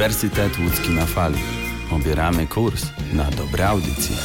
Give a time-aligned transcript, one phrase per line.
[0.00, 1.38] Uniwersytet Łódzki na Fali.
[1.90, 4.16] Obieramy kurs na dobre audycje.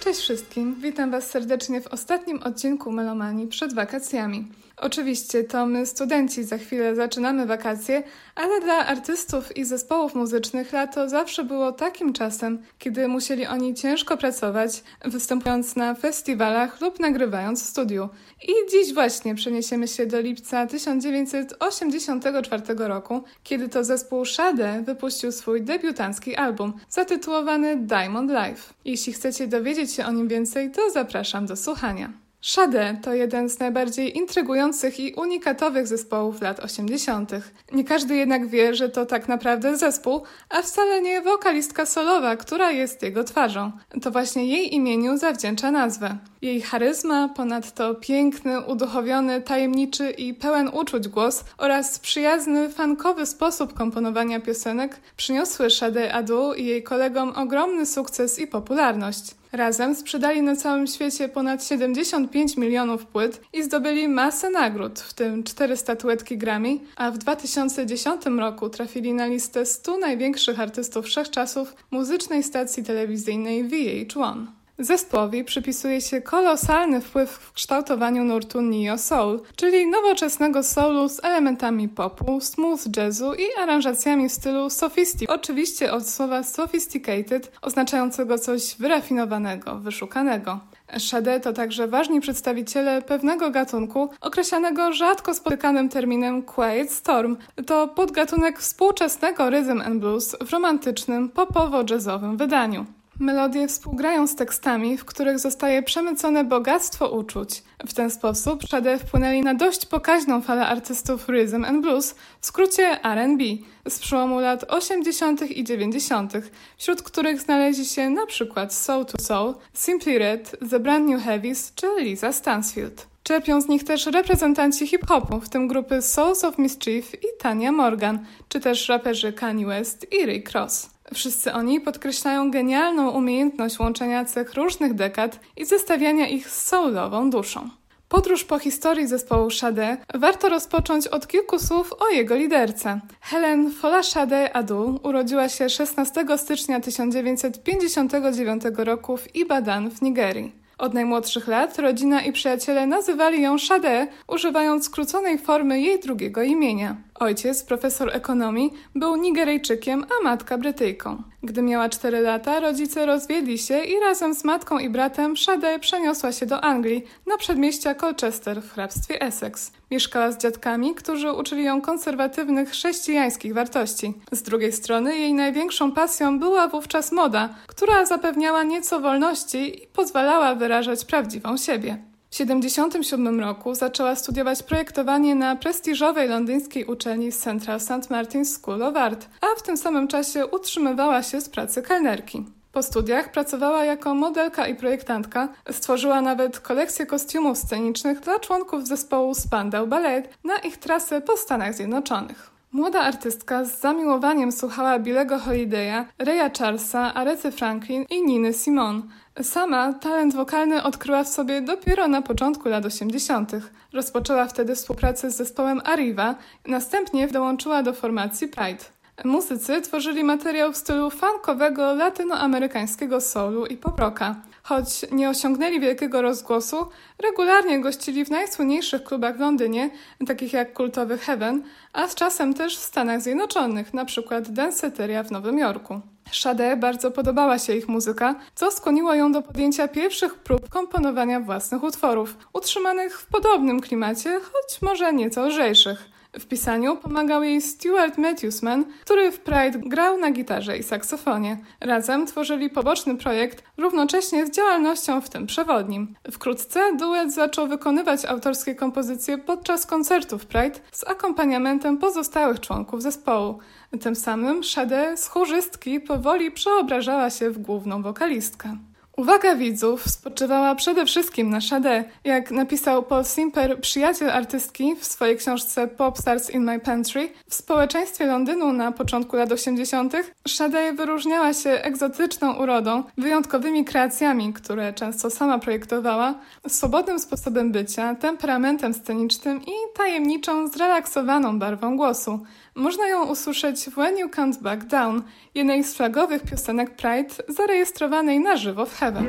[0.00, 4.48] Cześć wszystkim, witam Was serdecznie w ostatnim odcinku Melomanii przed wakacjami.
[4.82, 8.02] Oczywiście to my, studenci, za chwilę zaczynamy wakacje,
[8.34, 14.16] ale dla artystów i zespołów muzycznych lato zawsze było takim czasem, kiedy musieli oni ciężko
[14.16, 18.08] pracować, występując na festiwalach lub nagrywając w studiu.
[18.42, 25.62] I dziś właśnie przeniesiemy się do lipca 1984 roku, kiedy to zespół Shade wypuścił swój
[25.62, 28.74] debiutancki album zatytułowany Diamond Life.
[28.84, 32.29] Jeśli chcecie dowiedzieć się o nim więcej, to zapraszam do słuchania.
[32.42, 37.32] Shade to jeden z najbardziej intrygujących i unikatowych zespołów lat 80.
[37.72, 42.70] Nie każdy jednak wie, że to tak naprawdę zespół, a wcale nie wokalistka solowa, która
[42.70, 43.72] jest jego twarzą.
[44.02, 46.16] To właśnie jej imieniu zawdzięcza nazwę.
[46.42, 54.40] Jej charyzma, ponadto piękny, uduchowiony, tajemniczy i pełen uczuć głos oraz przyjazny, fankowy sposób komponowania
[54.40, 59.39] piosenek przyniosły Shade Adu i jej kolegom ogromny sukces i popularność.
[59.52, 65.44] Razem sprzedali na całym świecie ponad 75 milionów płyt i zdobyli masę nagród, w tym
[65.44, 72.42] cztery statuetki Grammy, a w 2010 roku trafili na listę 100 największych artystów wszechczasów muzycznej
[72.42, 74.46] stacji telewizyjnej VH1.
[74.80, 81.88] Zespołowi przypisuje się kolosalny wpływ w kształtowaniu nurtu neo soul, czyli nowoczesnego soulu z elementami
[81.88, 85.30] popu, smooth jazzu i aranżacjami w stylu sophistic.
[85.30, 90.60] Oczywiście od słowa sophisticated, oznaczającego coś wyrafinowanego, wyszukanego.
[90.98, 97.36] Shade to także ważni przedstawiciele pewnego gatunku, określanego rzadko spotykanym terminem Quiet Storm.
[97.66, 102.99] To podgatunek współczesnego rhythm and blues w romantycznym, popowo-jazzowym wydaniu.
[103.20, 107.62] Melodie współgrają z tekstami, w których zostaje przemycone bogactwo uczuć.
[107.86, 113.04] W ten sposób Shade wpłynęli na dość pokaźną falę artystów rhythm and blues, w skrócie
[113.04, 113.44] R&B,
[113.88, 115.50] z przełomu lat 80.
[115.50, 116.32] i 90.,
[116.78, 121.72] wśród których znaleźli się na przykład Soul to Soul, Simply Red, The Brand New Heavies
[121.74, 123.06] czy Lisa Stansfield.
[123.22, 128.26] Czerpią z nich też reprezentanci hip-hopu, w tym grupy Souls of Mischief i Tania Morgan,
[128.48, 130.90] czy też raperzy Kanye West i Rick Ross.
[131.14, 137.70] Wszyscy oni podkreślają genialną umiejętność łączenia cech różnych dekad i zestawiania ich z soulową duszą.
[138.08, 143.00] Podróż po historii zespołu Shade warto rozpocząć od kilku słów o jego liderce.
[143.20, 150.52] Helen Fola Shade Adu urodziła się 16 stycznia 1959 roku w Ibadan w Nigerii.
[150.78, 156.96] Od najmłodszych lat rodzina i przyjaciele nazywali ją Shade, używając skróconej formy jej drugiego imienia.
[157.20, 161.22] Ojciec, profesor ekonomii, był Nigeryjczykiem, a matka Brytyjką.
[161.42, 166.32] Gdy miała 4 lata, rodzice rozwiedli się i razem z matką i bratem Shade przeniosła
[166.32, 169.72] się do Anglii, na przedmieścia Colchester w hrabstwie Essex.
[169.90, 174.14] Mieszkała z dziadkami, którzy uczyli ją konserwatywnych chrześcijańskich wartości.
[174.32, 180.54] Z drugiej strony jej największą pasją była wówczas moda, która zapewniała nieco wolności i pozwalała
[180.54, 182.09] wyrażać prawdziwą siebie.
[182.30, 187.90] W 1977 roku zaczęła studiować projektowanie na prestiżowej londyńskiej uczelni Central St.
[187.90, 192.44] Martin's School of Art, a w tym samym czasie utrzymywała się z pracy kelnerki.
[192.72, 199.34] Po studiach pracowała jako modelka i projektantka, stworzyła nawet kolekcję kostiumów scenicznych dla członków zespołu
[199.34, 202.59] Spandau Ballet na ich trasę po Stanach Zjednoczonych.
[202.72, 209.02] Młoda artystka z zamiłowaniem słuchała Billego Holiday'a, Raya Charlesa, Arethy Franklin i Niny Simone.
[209.42, 213.52] Sama talent wokalny odkryła w sobie dopiero na początku lat 80.
[213.92, 216.34] Rozpoczęła wtedy współpracę z zespołem Arriva,
[216.66, 218.84] następnie dołączyła do formacji Pride.
[219.24, 224.36] Muzycy tworzyli materiał w stylu funkowego latynoamerykańskiego soulu i poproka.
[224.70, 226.76] Choć nie osiągnęli wielkiego rozgłosu,
[227.18, 229.90] regularnie gościli w najsłynniejszych klubach w Londynie,
[230.26, 231.62] takich jak kultowy Heaven,
[231.92, 234.42] a z czasem też w Stanach Zjednoczonych, np.
[234.48, 236.00] Danceteria w Nowym Jorku.
[236.32, 241.82] Shade bardzo podobała się ich muzyka, co skłoniło ją do podjęcia pierwszych prób komponowania własnych
[241.82, 246.09] utworów, utrzymanych w podobnym klimacie, choć może nieco lżejszych.
[246.32, 251.58] W pisaniu pomagał jej Stuart Matthewsman, który w Pride grał na gitarze i saksofonie.
[251.80, 256.14] Razem tworzyli poboczny projekt, równocześnie z działalnością w tym przewodnim.
[256.30, 263.58] Wkrótce duet zaczął wykonywać autorskie kompozycje podczas koncertów Pride z akompaniamentem pozostałych członków zespołu.
[264.00, 268.76] Tym samym Shade z chórzystki powoli przeobrażała się w główną wokalistkę.
[269.20, 272.04] Uwaga widzów spoczywała przede wszystkim na Sade.
[272.24, 277.54] Jak napisał Paul Simper, przyjaciel artystki w swojej książce Pop Stars in My Pantry, w
[277.54, 280.14] społeczeństwie Londynu na początku lat 80.
[280.48, 286.34] Sade wyróżniała się egzotyczną urodą, wyjątkowymi kreacjami, które często sama projektowała,
[286.68, 292.40] swobodnym sposobem bycia, temperamentem scenicznym i tajemniczą, zrelaksowaną barwą głosu.
[292.74, 295.22] Można ją usłyszeć w When You Can't Back Down,
[295.54, 299.26] jednej z flagowych piosenek Pride, zarejestrowanej na żywo w Heaven.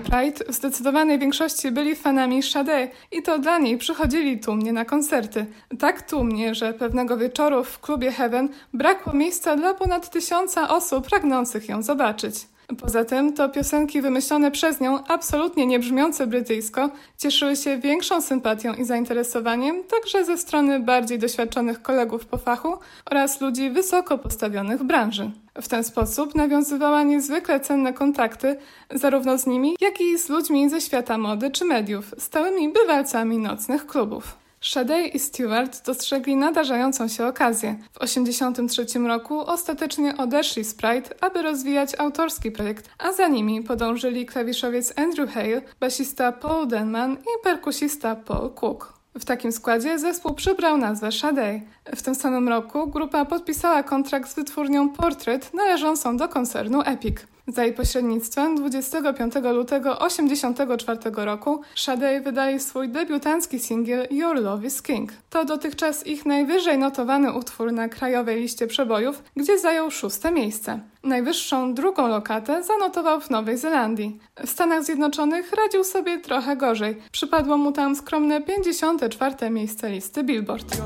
[0.00, 5.46] Pride w zdecydowanej większości byli fanami Sade i to dla niej przychodzili tłumnie na koncerty.
[5.78, 11.68] Tak tłumnie, że pewnego wieczoru w klubie Heaven brakło miejsca dla ponad tysiąca osób pragnących
[11.68, 12.34] ją zobaczyć.
[12.80, 18.74] Poza tym to piosenki wymyślone przez nią, absolutnie nie brzmiące brytyjsko, cieszyły się większą sympatią
[18.74, 22.78] i zainteresowaniem także ze strony bardziej doświadczonych kolegów po fachu
[23.10, 25.30] oraz ludzi wysoko postawionych w branży.
[25.62, 28.56] W ten sposób nawiązywała niezwykle cenne kontakty
[28.90, 33.86] zarówno z nimi, jak i z ludźmi ze świata mody czy mediów, stałymi bywalcami nocnych
[33.86, 34.41] klubów.
[34.62, 37.76] Sade i Stewart dostrzegli nadarzającą się okazję.
[37.92, 44.26] W 1983 roku ostatecznie odeszli z Pride, aby rozwijać autorski projekt, a za nimi podążyli
[44.26, 48.92] klawiszowiec Andrew Hale, basista Paul Denman i perkusista Paul Cook.
[49.14, 51.60] W takim składzie zespół przybrał nazwę Sade.
[51.96, 57.16] W tym samym roku grupa podpisała kontrakt z wytwórnią Portrait należącą do koncernu Epic.
[57.48, 64.82] Za jej pośrednictwem 25 lutego 1984 roku Sade wydali swój debiutancki singiel Your Love is
[64.82, 65.12] King.
[65.30, 70.80] To dotychczas ich najwyżej notowany utwór na krajowej liście przebojów, gdzie zajął szóste miejsce.
[71.02, 74.18] Najwyższą drugą lokatę zanotował w Nowej Zelandii.
[74.44, 76.96] W Stanach Zjednoczonych radził sobie trochę gorzej.
[77.12, 79.50] Przypadło mu tam skromne 54.
[79.50, 80.76] miejsce listy Billboard.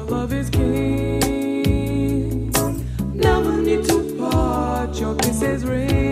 [5.00, 6.05] Your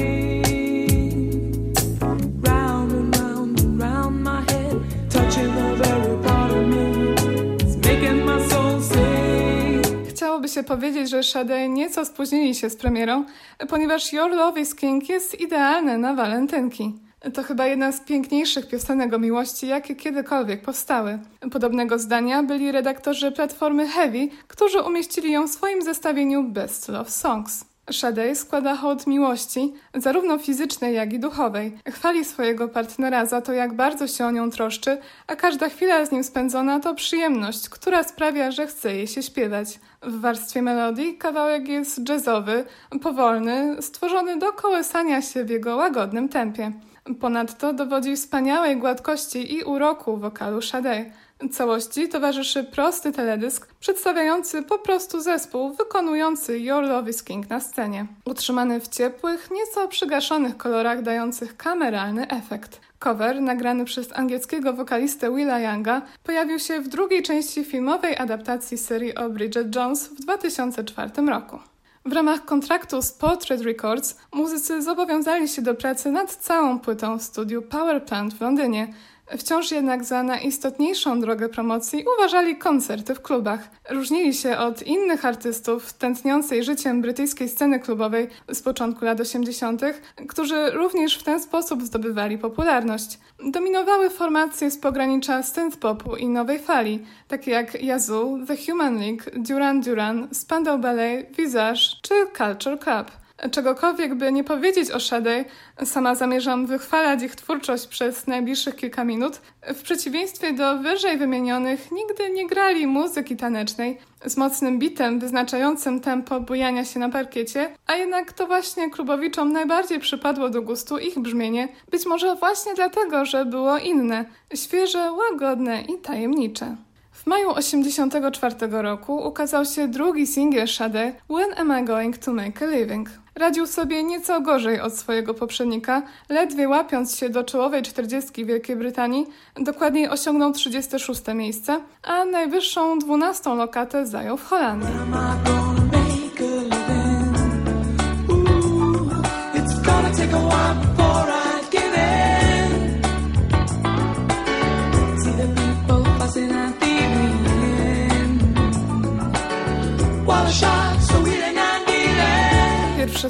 [10.54, 13.24] się powiedzieć, że Sade nieco spóźnili się z premierą,
[13.68, 16.94] ponieważ Your Love is King jest idealne na walentynki.
[17.34, 21.18] To chyba jedna z piękniejszych piosenek o miłości, jakie kiedykolwiek powstały.
[21.52, 27.73] Podobnego zdania byli redaktorzy platformy Heavy, którzy umieścili ją w swoim zestawieniu Best Love Songs.
[27.92, 31.78] Sade składa hołd miłości, zarówno fizycznej, jak i duchowej.
[31.88, 36.12] Chwali swojego partnera za to, jak bardzo się o nią troszczy, a każda chwila z
[36.12, 39.80] nim spędzona to przyjemność, która sprawia, że chce jej się śpiewać.
[40.02, 42.64] W warstwie melodii kawałek jest jazzowy,
[43.02, 46.72] powolny, stworzony do kołysania się w jego łagodnym tempie.
[47.20, 51.04] Ponadto dowodzi wspaniałej gładkości i uroku wokalu Sade.
[51.52, 58.06] Całości towarzyszy prosty teledysk przedstawiający po prostu zespół wykonujący Your Love is King na scenie.
[58.24, 62.80] Utrzymany w ciepłych, nieco przygaszonych kolorach dających kameralny efekt.
[62.98, 69.14] Cover, nagrany przez angielskiego wokalistę Willa Younga, pojawił się w drugiej części filmowej adaptacji serii
[69.14, 71.58] o Bridget Jones w 2004 roku.
[72.06, 77.22] W ramach kontraktu z Portrait Records muzycy zobowiązali się do pracy nad całą płytą w
[77.22, 78.94] studiu Power Plant w Londynie,
[79.38, 83.60] Wciąż jednak za najistotniejszą drogę promocji uważali koncerty w klubach.
[83.90, 89.82] Różnili się od innych artystów tętniącej życiem brytyjskiej sceny klubowej z początku lat 80.,
[90.28, 93.18] którzy również w ten sposób zdobywali popularność.
[93.50, 99.80] Dominowały formacje z pogranicza synth-popu i nowej fali, takie jak Yazoo, The Human League, Duran
[99.80, 103.23] Duran, Spandau Ballet, Visage czy Culture Club.
[103.50, 105.44] Czegokolwiek by nie powiedzieć o Shade,
[105.84, 109.40] sama zamierzam wychwalać ich twórczość przez najbliższych kilka minut.
[109.62, 116.40] W przeciwieństwie do wyżej wymienionych, nigdy nie grali muzyki tanecznej z mocnym bitem wyznaczającym tempo
[116.40, 121.68] bujania się na parkiecie, a jednak to właśnie klubowiczom najbardziej przypadło do gustu ich brzmienie,
[121.90, 124.24] być może właśnie dlatego, że było inne,
[124.54, 126.76] świeże, łagodne i tajemnicze.
[127.12, 132.62] W maju 1984 roku ukazał się drugi singiel Shade When Am I Going to Make
[132.62, 133.23] a Living?
[133.34, 139.26] Radził sobie nieco gorzej od swojego poprzednika, ledwie łapiąc się do czołowej 40 Wielkiej Brytanii,
[139.56, 144.94] dokładniej osiągnął 36 miejsce, a najwyższą 12 lokatę zajął w Holandii.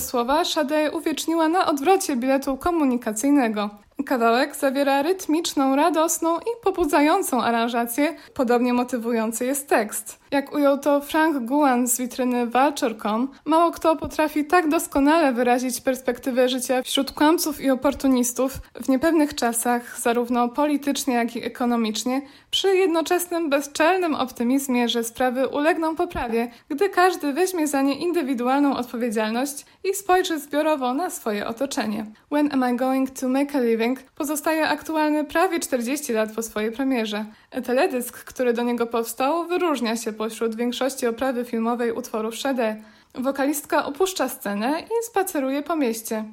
[0.00, 3.70] Słowa Sade uwieczniła na odwrocie biletu komunikacyjnego.
[4.06, 10.23] Kawałek zawiera rytmiczną, radosną i pobudzającą aranżację, podobnie motywujący jest tekst.
[10.34, 16.48] Jak ujął to Frank Guan z witryny Vulture.com, mało kto potrafi tak doskonale wyrazić perspektywę
[16.48, 23.50] życia wśród kłamców i oportunistów w niepewnych czasach, zarówno politycznie, jak i ekonomicznie, przy jednoczesnym
[23.50, 30.38] bezczelnym optymizmie, że sprawy ulegną poprawie, gdy każdy weźmie za nie indywidualną odpowiedzialność i spojrzy
[30.38, 32.06] zbiorowo na swoje otoczenie.
[32.32, 36.72] When am I going to make a living pozostaje aktualny prawie 40 lat po swojej
[36.72, 37.24] premierze.
[37.62, 42.76] Teledysk, który do niego powstał, wyróżnia się pośród większości oprawy filmowej utworów Sade.
[43.14, 46.24] Wokalistka opuszcza scenę i spaceruje po mieście.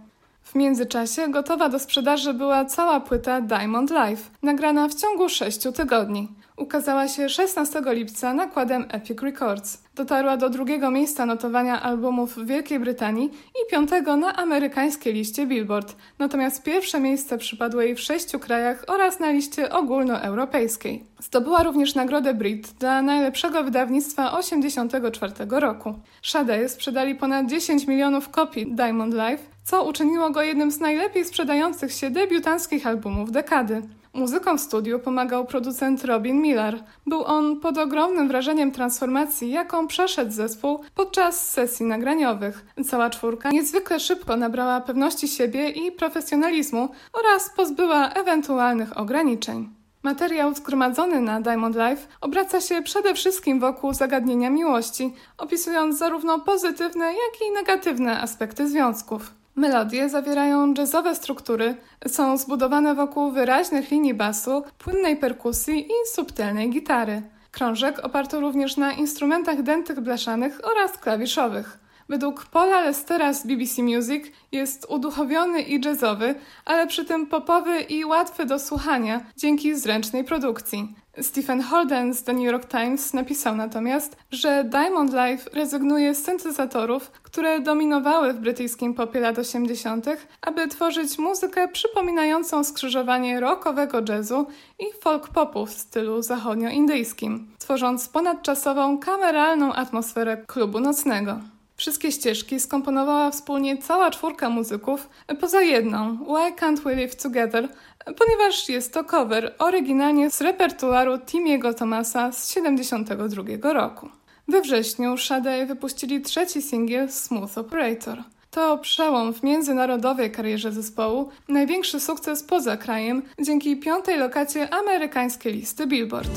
[0.43, 6.27] W międzyczasie gotowa do sprzedaży była cała płyta Diamond Life, nagrana w ciągu 6 tygodni.
[6.57, 9.77] Ukazała się 16 lipca nakładem Epic Records.
[10.01, 15.95] Dotarła do drugiego miejsca notowania albumów w Wielkiej Brytanii i piątego na amerykańskiej liście Billboard,
[16.19, 21.03] natomiast pierwsze miejsce przypadło jej w sześciu krajach oraz na liście ogólnoeuropejskiej.
[21.19, 25.93] Zdobyła również nagrodę Brit dla najlepszego wydawnictwa 84 roku.
[26.23, 31.93] Sade sprzedali ponad 10 milionów kopii Diamond Life, co uczyniło go jednym z najlepiej sprzedających
[31.93, 33.81] się debiutanckich albumów dekady.
[34.13, 36.83] Muzyką w studiu pomagał producent Robin Miller.
[37.07, 42.65] Był on pod ogromnym wrażeniem transformacji, jaką przeszedł zespół podczas sesji nagraniowych.
[42.85, 49.69] Cała czwórka niezwykle szybko nabrała pewności siebie i profesjonalizmu oraz pozbyła ewentualnych ograniczeń.
[50.03, 57.05] Materiał zgromadzony na Diamond Life obraca się przede wszystkim wokół zagadnienia miłości, opisując zarówno pozytywne,
[57.05, 59.40] jak i negatywne aspekty związków.
[59.61, 61.75] Melodie zawierają jazzowe struktury,
[62.07, 67.21] są zbudowane wokół wyraźnych linii basu, płynnej perkusji i subtelnej gitary.
[67.51, 71.80] Krążek oparto również na instrumentach dętych blaszanych oraz klawiszowych.
[72.11, 78.05] Według Paula Lestera z BBC Music jest uduchowiony i jazzowy, ale przy tym popowy i
[78.05, 80.95] łatwy do słuchania dzięki zręcznej produkcji.
[81.21, 87.11] Stephen Holden z The New York Times napisał natomiast, że Diamond Life rezygnuje z syntezatorów,
[87.11, 90.05] które dominowały w brytyjskim popie lat 80.,
[90.41, 94.47] aby tworzyć muzykę przypominającą skrzyżowanie rockowego jazzu
[94.79, 101.39] i folk popu w stylu zachodnioindyjskim, tworząc ponadczasową, kameralną atmosferę klubu nocnego.
[101.81, 105.09] Wszystkie ścieżki skomponowała wspólnie cała czwórka muzyków,
[105.39, 107.69] poza jedną, Why Can't We Live Together,
[108.05, 114.09] ponieważ jest to cover oryginalnie z repertuaru Timiego Thomasa z 1972 roku.
[114.47, 118.23] We wrześniu Sade wypuścili trzeci singiel Smooth Operator.
[118.51, 125.87] To przełom w międzynarodowej karierze zespołu, największy sukces poza krajem dzięki piątej lokacie amerykańskiej listy
[125.87, 126.29] Billboard.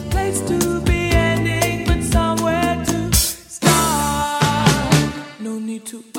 [5.75, 6.15] Need to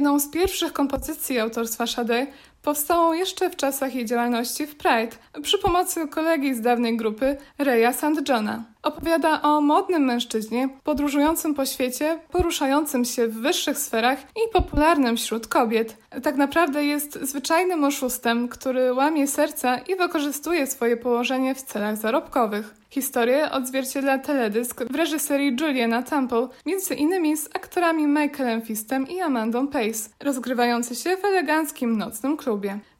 [0.00, 2.26] jedną z pierwszych kompozycji autorstwa Sade,
[2.62, 7.92] powstałą jeszcze w czasach jej działalności w Pride przy pomocy kolegi z dawnej grupy Reya
[7.92, 8.28] St.
[8.28, 8.64] Johna.
[8.82, 15.46] Opowiada o modnym mężczyźnie podróżującym po świecie, poruszającym się w wyższych sferach i popularnym wśród
[15.46, 15.96] kobiet.
[16.22, 22.74] Tak naprawdę jest zwyczajnym oszustem, który łamie serca i wykorzystuje swoje położenie w celach zarobkowych.
[22.90, 29.68] Historię odzwierciedla teledysk w reżyserii Juliana Temple, między innymi z aktorami Michaelem Fistem i Amandą
[29.68, 32.49] Pace, rozgrywający się w eleganckim nocnym klubie.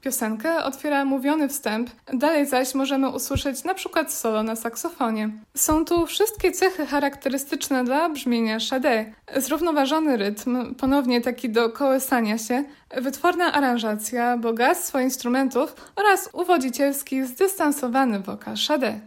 [0.01, 5.31] Piosenkę otwiera mówiony wstęp, dalej zaś możemy usłyszeć na przykład solo na saksofonie.
[5.55, 9.13] Są tu wszystkie cechy charakterystyczne dla brzmienia Sade.
[9.37, 12.65] Zrównoważony rytm, ponownie taki do kołysania się,
[12.97, 19.01] wytworna aranżacja, bogactwo instrumentów oraz uwodzicielski, zdystansowany wokal Sade.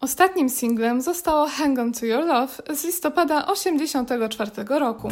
[0.00, 5.08] Ostatnim singlem zostało Hang On To Your Love z listopada 1984 roku.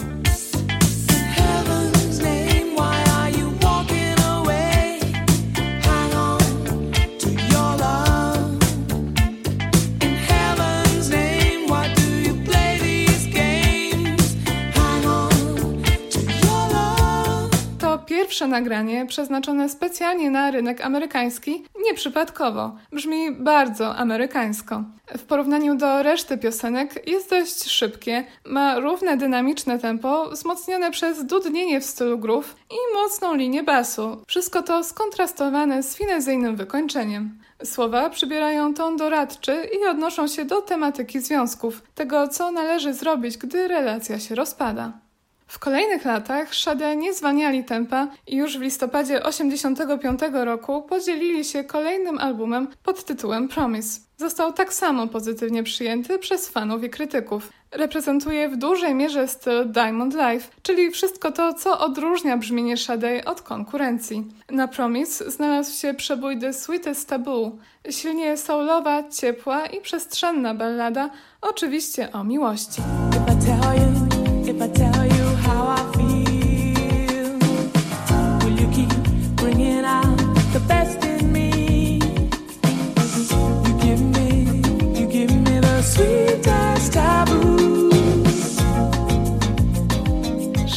[18.34, 22.76] Pierwsze nagranie przeznaczone specjalnie na rynek amerykański nieprzypadkowo.
[22.92, 24.84] Brzmi bardzo amerykańsko.
[25.18, 31.80] W porównaniu do reszty piosenek jest dość szybkie, ma równe dynamiczne tempo, wzmocnione przez dudnienie
[31.80, 34.22] w stylu groove i mocną linię basu.
[34.26, 37.38] Wszystko to skontrastowane z finezyjnym wykończeniem.
[37.64, 43.68] Słowa przybierają ton doradczy i odnoszą się do tematyki związków, tego co należy zrobić, gdy
[43.68, 45.03] relacja się rozpada.
[45.46, 51.64] W kolejnych latach Sade nie zwalniali tempa i już w listopadzie 1985 roku podzielili się
[51.64, 54.00] kolejnym albumem pod tytułem Promise.
[54.16, 57.52] Został tak samo pozytywnie przyjęty przez fanów i krytyków.
[57.70, 63.42] Reprezentuje w dużej mierze styl Diamond Life, czyli wszystko to, co odróżnia brzmienie Sade od
[63.42, 64.24] konkurencji.
[64.50, 67.52] Na Promise znalazł się przebój The Sweetest Taboo,
[67.90, 71.10] silnie soulowa, ciepła i przestrzenna ballada,
[71.40, 72.82] oczywiście o miłości.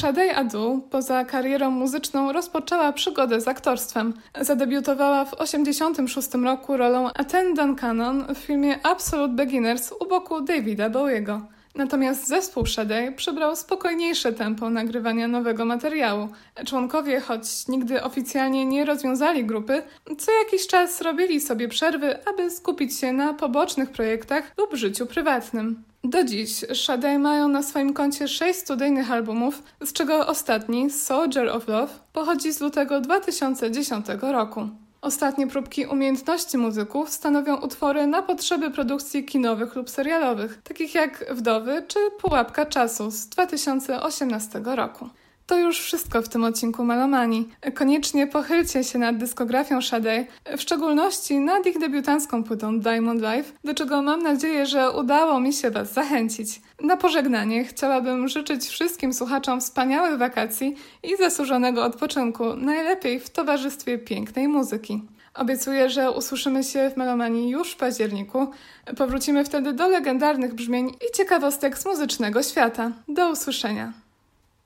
[0.07, 4.13] Sade Adu poza karierą muzyczną rozpoczęła przygodę z aktorstwem.
[4.41, 11.41] Zadebiutowała w 1986 roku rolą Attendant Cannon w filmie Absolute Beginners u boku Davida Bowiego.
[11.75, 16.27] Natomiast zespół Sade przybrał spokojniejsze tempo nagrywania nowego materiału.
[16.65, 19.81] Członkowie, choć nigdy oficjalnie nie rozwiązali grupy,
[20.17, 25.83] co jakiś czas robili sobie przerwy, aby skupić się na pobocznych projektach lub życiu prywatnym.
[26.03, 31.67] Do dziś Sade mają na swoim koncie sześć studyjnych albumów, z czego ostatni, Soldier of
[31.67, 34.69] Love, pochodzi z lutego 2010 roku.
[35.01, 41.83] Ostatnie próbki umiejętności muzyków stanowią utwory na potrzeby produkcji kinowych lub serialowych, takich jak Wdowy
[41.87, 45.09] czy Pułapka Czasu z 2018 roku.
[45.47, 47.49] To już wszystko w tym odcinku Melomanii.
[47.73, 50.25] Koniecznie pochylcie się nad dyskografią Sade,
[50.57, 55.53] w szczególności nad ich debiutancką płytą Diamond Life, do czego mam nadzieję, że udało mi
[55.53, 56.61] się Was zachęcić.
[56.83, 64.47] Na pożegnanie chciałabym życzyć wszystkim słuchaczom wspaniałych wakacji i zasłużonego odpoczynku, najlepiej w towarzystwie pięknej
[64.47, 65.01] muzyki.
[65.33, 68.47] Obiecuję, że usłyszymy się w Melomanii już w październiku.
[68.97, 72.91] Powrócimy wtedy do legendarnych brzmień i ciekawostek z muzycznego świata.
[73.07, 74.06] Do usłyszenia.